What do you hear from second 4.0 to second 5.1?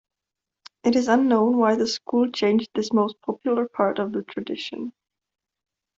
the tradition.